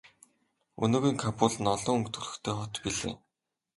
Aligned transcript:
Өнөөгийн 0.83 1.17
Кабул 1.23 1.55
нь 1.61 1.71
олон 1.75 1.95
өнгө 1.95 2.11
төрхтэй 2.13 2.53
хот 2.57 2.73
билээ. 2.83 3.15